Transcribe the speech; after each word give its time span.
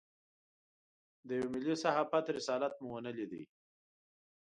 د 1.27 1.29
یوه 1.39 1.47
ملي 1.53 1.75
صحافت 1.83 2.25
رسالت 2.37 2.73
مو 2.81 2.87
ونه 2.91 3.11
لېدای. 3.17 3.43